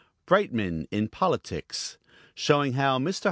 BREITMANN 0.25 0.87
IN 0.89 1.09
POLITICS 1.09 1.99
SHOWING 2.33 2.73
HOW 2.73 2.97
MR. 2.97 3.19